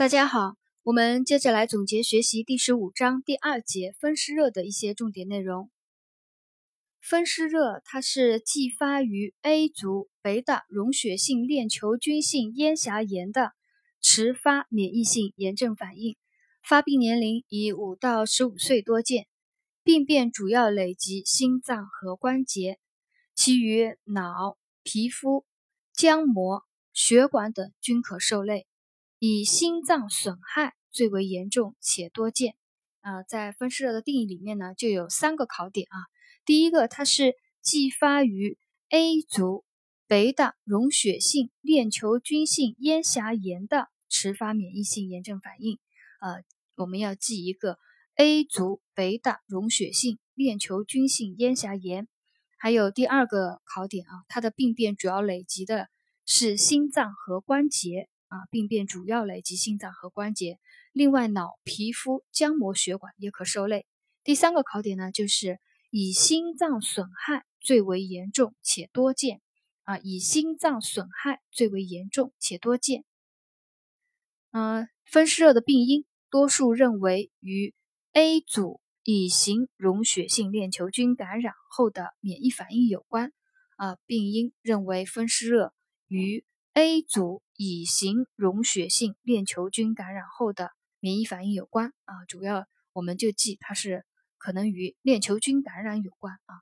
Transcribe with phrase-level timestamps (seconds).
[0.00, 5.70] 大家好，我们接着来总结学习第十五章第二节风湿热的一些重点内容。
[7.02, 13.52] 风湿热，它是继发于 A 族北的溶血性链球菌性咽峡炎的
[14.00, 16.16] 迟发免疫性炎症反应，
[16.62, 19.26] 发病年龄以五到十五岁多见，
[19.82, 22.78] 病变主要累及心脏和关节，
[23.34, 25.44] 其余脑、皮肤、
[25.94, 26.64] 浆膜、
[26.94, 28.66] 血管等均可受累。
[29.20, 32.54] 以心脏损害最为严重且多见
[33.02, 35.96] 啊，在风湿热的定义里面呢，就有三个考点啊。
[36.46, 38.56] 第一个，它是继发于
[38.88, 39.66] A 族
[40.06, 45.78] 北的溶血性链球菌性咽峡炎的迟发免疫性炎症反应。
[46.22, 46.42] 呃，
[46.76, 47.76] 我们要记一个
[48.16, 52.08] A 族北的溶血性链球菌性咽峡炎。
[52.56, 55.90] 还有第二个考点啊，它的病变主要累及的
[56.24, 58.08] 是心脏和关节。
[58.30, 60.58] 啊，病变主要累及心脏和关节，
[60.92, 63.86] 另外脑、皮肤、浆膜、血管也可受累。
[64.24, 65.58] 第三个考点呢，就是
[65.90, 69.42] 以心脏损害最为严重且多见。
[69.82, 73.04] 啊，以心脏损害最为严重且多见。
[74.52, 77.74] 嗯，风湿热的病因，多数认为与
[78.12, 83.32] A 组乙型溶血性链球菌感染后的免疫反应有关。
[83.74, 85.72] 啊，病因认为风湿热
[86.06, 94.06] 与 A 组乙型溶血性链球菌感染后的免疫反应有关啊，主要我们就记它是
[94.38, 96.54] 可能与链球菌感染有关啊。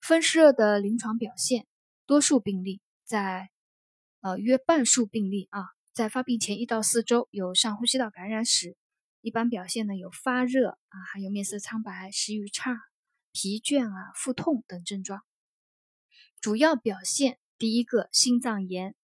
[0.00, 1.66] 风湿热的临床表现，
[2.06, 3.50] 多数病例在
[4.22, 8.74] 呃约半数病例啊，在发病前一到四周有上呼吸道感染史，
[9.20, 12.80] 一般表现呢有发热啊，还有面色苍白、食欲差、
[13.32, 15.20] 疲倦啊、腹痛等症状。
[16.40, 18.94] 主要表现第一个心脏炎。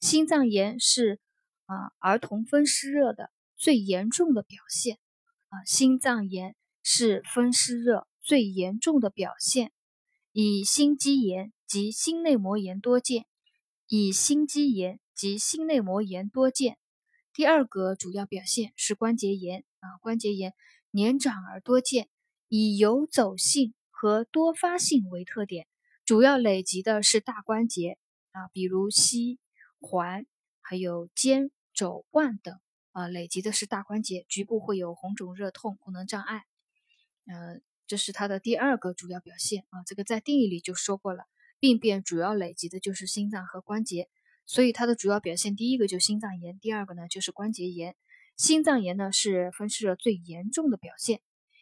[0.00, 1.18] 心脏炎是
[1.64, 4.98] 啊儿童风湿热的最严重的表现
[5.48, 9.72] 啊，心脏炎是风湿热最严重的表现，
[10.32, 13.26] 以心肌炎及心内膜炎多见，
[13.88, 16.76] 以心肌炎及心内膜炎多见。
[17.32, 20.52] 第二个主要表现是关节炎啊，关节炎
[20.90, 22.08] 年长而多见，
[22.48, 25.66] 以游走性和多发性为特点，
[26.04, 27.98] 主要累及的是大关节
[28.32, 29.38] 啊，比如膝。
[29.86, 30.26] 踝
[30.60, 32.58] 还有肩、肘、腕等
[32.92, 36.44] 啊，累积的是大关节，局部会有红肿、热痛、功能障碍。
[37.26, 39.82] 嗯，这是它的第二个主要表现啊。
[39.86, 41.24] 这个在定义里就说过了，
[41.60, 44.08] 病变主要累积的就是心脏和关节，
[44.44, 47.96] 所以它的主要表现第一个就心脏炎，第二个呢就是关节炎。
[48.36, 51.20] 心脏炎呢是风湿热最严重的表现，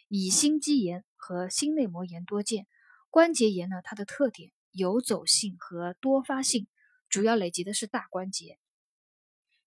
[0.09, 2.67] 以心肌炎和心内膜炎多见。
[3.11, 6.67] 关节炎呢，它的特点游走性和多发性。
[7.15, 8.59] 主要累积的是大关节。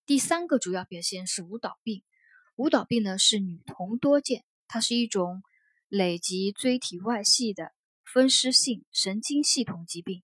[0.05, 2.03] 第三个主要表现是舞蹈病。
[2.57, 5.41] 舞蹈病呢是女童多见，它是一种
[5.87, 7.71] 累及椎体外系的
[8.03, 10.23] 风湿性神经系统疾病，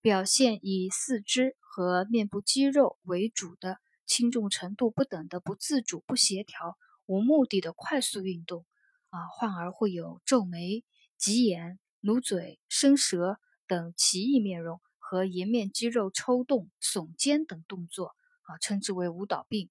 [0.00, 8.66] 表现以四肢和面部肌肉为主的轻重程度不等的不自主、不协调、无目的的快速运动。
[9.10, 10.84] 啊，患儿会有皱眉、
[11.16, 14.80] 挤眼、努嘴、伸舌等奇异面容。
[15.06, 19.68] 和颜面肌肉抽动、耸肩等动作啊，称之为舞蹈病。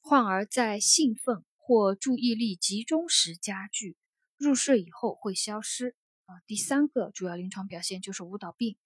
[0.00, 3.96] 患儿在兴奋或注意力集中时加剧，
[4.38, 5.96] 入睡以后会消失
[6.26, 6.40] 啊。
[6.46, 8.76] 第三个主要临床表现就是舞蹈病。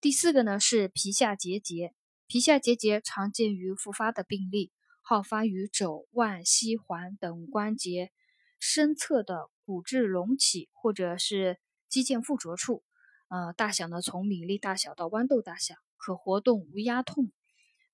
[0.00, 1.94] 第四个呢是皮下结节，
[2.28, 4.70] 皮下结节常见于复发的病例，
[5.02, 8.12] 好发于肘、腕、膝、环等关节
[8.60, 11.58] 深侧的骨质隆起或者是
[11.88, 12.84] 肌腱附着处。
[13.30, 17.30] 呃，大小呢，从米粒大小到豌豆大小，可活动无压痛，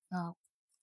[0.09, 0.33] 嗯，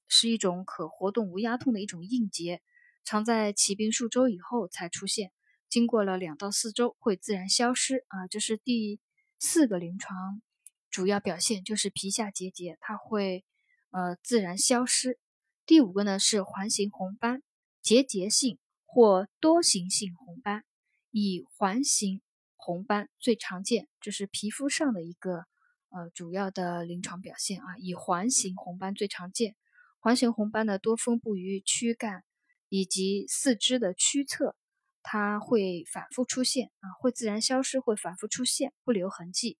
[0.07, 2.63] 是一种可活动无压痛的一种硬结，
[3.05, 5.33] 常在起病数周以后才出现，
[5.69, 8.29] 经过了两到四周会自然消失啊。
[8.29, 9.01] 这是第
[9.41, 10.41] 四个临床
[10.89, 13.45] 主要表现，就是皮下结节，它会
[13.91, 15.19] 呃自然消失。
[15.67, 17.43] 第五个呢是环形红斑，
[17.83, 20.63] 结节性或多形性红斑，
[21.11, 22.23] 以环形。
[22.65, 25.45] 红斑最常见，这是皮肤上的一个
[25.91, 27.77] 呃主要的临床表现啊。
[27.77, 29.55] 以环形红斑最常见，
[29.99, 32.25] 环形红斑呢多分布于躯干
[32.71, 34.57] 以及四肢的躯侧，
[35.03, 39.59] 它会反复出现啊，会自然消失，会反复出现，不留痕迹。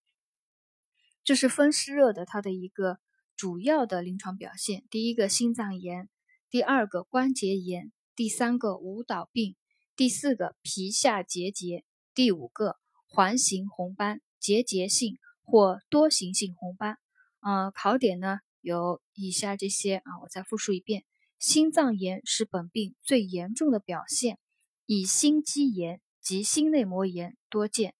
[1.25, 2.99] 这是风湿热的它的一个
[3.37, 4.83] 主要的临床表现。
[4.89, 6.09] 第一个心脏炎，
[6.49, 9.57] 第二个关节炎，第三个舞蹈病，
[9.95, 11.85] 第四个皮下结节，
[12.15, 12.79] 第五个。
[13.15, 16.99] 环形红斑、结节性或多形性红斑，
[17.39, 21.05] 呃，考点呢有以下这些啊，我再复述一遍：
[21.39, 24.41] 心脏炎是本病最严重的表现，
[24.85, 27.95] 以心肌炎及心内膜炎多见。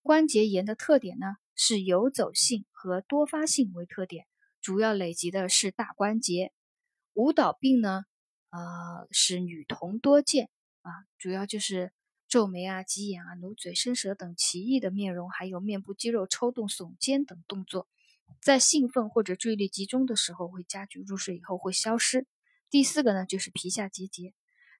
[0.00, 4.24] 关节炎的特点呢是游走性和多发性为特点，
[4.62, 6.52] 主要累及的是大关节。
[7.12, 8.04] 舞蹈病呢，
[8.48, 10.48] 呃，是女童多见
[10.80, 11.92] 啊，主要就是
[12.34, 17.86] 皱眉啊、挤眼啊、努嘴、伸舌等奇异的面容，还有面部肌肉抽动、耸肩等动作，
[18.42, 22.26] 在兴奋或者注意力集中的时候会加剧，入睡以后会消失。
[22.70, 24.34] 第四个呢，就是皮下结节。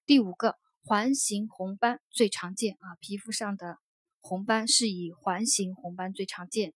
[0.05, 3.77] 第五个，环形红斑最常见啊，皮肤上的
[4.19, 6.73] 红斑是以环形红斑最常见。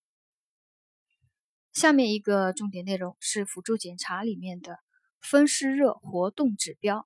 [1.73, 4.79] 下面一个重点内容是辅助检查里面的
[5.19, 7.05] 风湿热活动指标，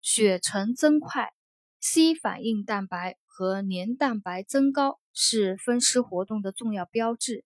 [0.00, 1.34] 血沉增快
[1.80, 7.44] ，C 反应蛋白和黏蛋白增高是风湿活动的重要标志。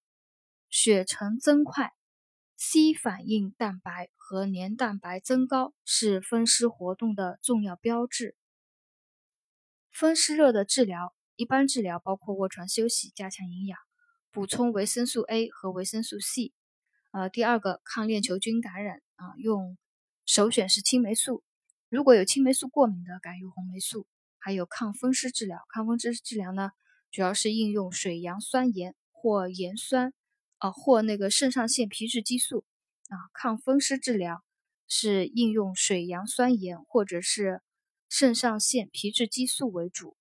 [0.68, 1.92] 血沉增快。
[2.56, 8.36] C 反应蛋白和黏蛋白增高是风湿活动的重要标志。
[9.90, 13.78] 风湿热的治疗，一般治疗包括卧床休息、加强营养、
[14.30, 16.52] 补充维生素 A 和维生素 C。
[17.10, 19.76] 呃，第二个抗链球菌感染啊，用
[20.24, 21.44] 首选是青霉素。
[21.88, 24.06] 如果有青霉素过敏的，改用红霉素。
[24.44, 26.72] 还有抗风湿治疗，抗风湿治疗呢，
[27.10, 30.12] 主要是应用水杨酸盐或盐酸。
[30.58, 32.64] 啊，或那个肾上腺皮质激素
[33.08, 34.42] 啊，抗风湿治疗
[34.88, 37.60] 是应用水杨酸盐或者是
[38.08, 40.16] 肾上腺皮质激素为主。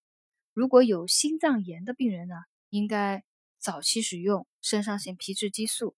[0.53, 2.35] 如果有心脏炎的病人呢，
[2.69, 3.23] 应该
[3.57, 5.95] 早期使用肾上腺皮质激素。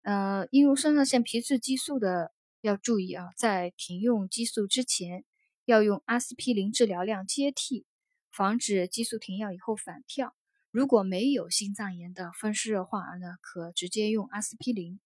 [0.00, 5.24] 呃，应用肾上腺皮质激素的要注意啊，在停用激素之前，
[5.68, 7.84] 要用阿司匹林治疗量接替，
[8.30, 10.34] 防止激素停药以后反跳。
[10.70, 14.98] 如果没有心脏炎的风湿热患儿呢，可直接用阿司匹林。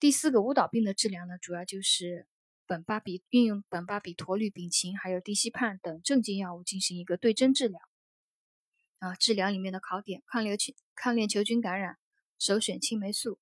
[0.00, 2.26] 第四个舞蹈病的治疗呢，主要就是
[2.66, 7.80] 苯巴比运用苯巴比妥、氯丙嗪还有地西泮等镇静药物进行一个对症治疗。
[8.98, 11.98] 啊，治疗里面的考点：抗链球抗链球菌感染，
[12.36, 13.38] 首选青霉素；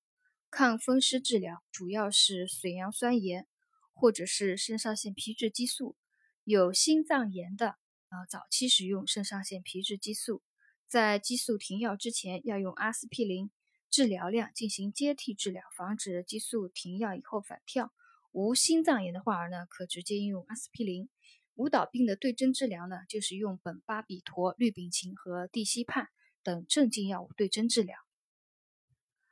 [0.51, 3.47] 抗风湿治疗主要是水杨酸盐
[3.95, 5.95] 或者是肾上腺皮质激素。
[6.43, 7.69] 有心脏炎的
[8.09, 10.43] 啊，早期使用肾上腺皮质激素。
[10.85, 13.49] 在激素停药之前，要用阿司匹林
[13.89, 17.91] 治疗量进行接替治疗，防止激素停药以后反跳。
[18.31, 21.09] 无心脏炎的患儿呢，可直接应用阿司匹林。
[21.55, 26.07] 舞蹈病的对症治疗呢，就是用苯巴比妥、氯丙嗪和地西泮
[26.43, 27.97] 等镇静药物对症治疗。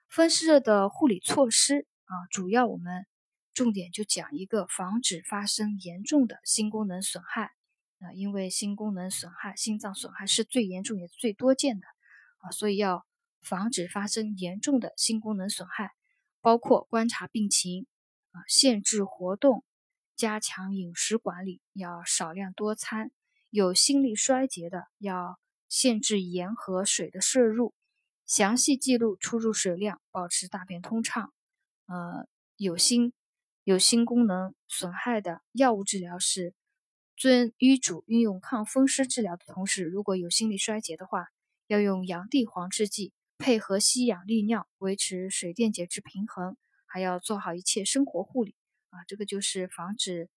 [0.08, 3.06] 风湿热的护理措施啊，主要我们
[3.54, 7.52] 重点就讲一个，防止发生严重的心功能损害。
[8.00, 11.88] 啊，因为心功能损害、心脏损害是最严重也最多见的
[12.40, 13.06] 啊，所以要
[13.42, 15.92] 防止发生严重的心功能损害，
[16.42, 17.88] 包括观察病情
[18.32, 19.64] 啊，限制活动，
[20.18, 23.12] 加强饮食管理，要少量多餐。
[23.50, 25.40] 有心力衰竭的，要
[25.70, 27.74] 限制盐和水的摄入，
[28.26, 31.32] 详细记录出入水量，保持大便通畅。
[31.86, 32.28] 呃，
[32.58, 33.14] 有心
[33.64, 36.54] 有心功能损害的药物治疗是。
[37.16, 41.28] 遵医嘱运用抗风湿治疗的同时，如果有心力衰竭的话，
[41.68, 46.58] 要用洋地黄制剂配合吸氧利尿，维持水电解质平衡，
[46.88, 48.56] 还要做好一切生活护理
[48.90, 49.06] 啊。
[49.08, 50.28] 这个就是防止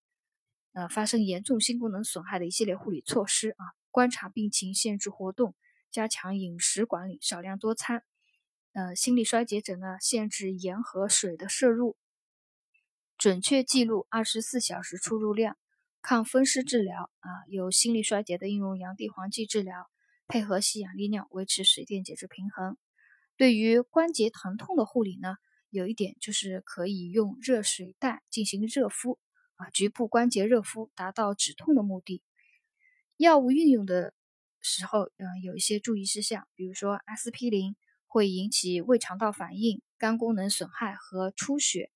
[0.75, 3.73] 呃发生严重心功能损害的一系列护理措施啊。
[3.91, 5.55] 观察病情，限制活动，
[5.91, 8.05] 加强饮食管理，少量多餐。
[8.75, 11.97] 呃，心力衰竭者呢，限制盐和水的摄入，
[13.19, 15.57] 准确记录二十四小时出入量。
[16.03, 19.91] 抗风湿治疗啊，有心力衰竭的应用洋地黄剂治疗，
[20.29, 22.77] 配合吸氧利尿，维持水电解质平衡。
[23.37, 25.35] 对于关节疼痛的护理呢，
[25.69, 29.19] 有一点就是可以用热水袋进行热敷
[29.57, 32.23] 啊，局部关节热敷，达到止痛的目的。
[33.17, 34.15] 药物运用的
[34.61, 37.75] 时候，嗯，有一些注意事项，比如说阿司匹林
[38.07, 41.91] 会引起胃肠道反应、肝功能损害和出血，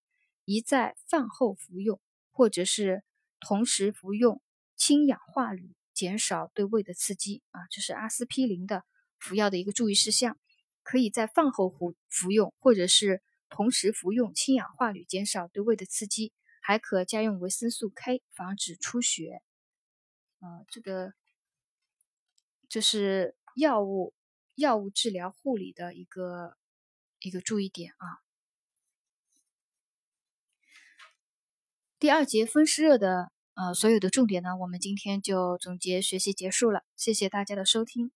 [0.44, 3.02] 宜在饭后服用，或者是。
[3.42, 4.42] 同时服用
[4.76, 8.84] 氢氧化铝，减少对胃的刺激啊，这是阿司匹林的
[9.18, 10.38] 服药的一个注意事项。
[10.82, 16.34] 可以在饭后服服用，或者是同时服用氢氧化铝，减少对胃的刺激。
[16.60, 19.40] 还可加用维生素 K，防止出血。
[20.40, 21.14] 啊，这个
[22.68, 24.12] 这是药物
[24.54, 26.58] 药物治疗护理的一个
[27.20, 28.20] 一个注意点啊。
[32.00, 38.10] 第二节风湿热的呃所有的重点呢，我们今天就总结学习结束了，谢谢大家的收听。